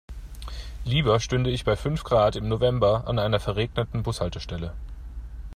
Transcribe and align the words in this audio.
Lieber 0.83 1.19
stünde 1.19 1.51
ich 1.51 1.63
bei 1.63 1.75
fünf 1.75 2.03
Grad 2.03 2.35
im 2.35 2.47
November 2.49 3.07
an 3.07 3.19
einer 3.19 3.39
verregneten 3.39 4.01
Bushaltestelle. 4.01 4.73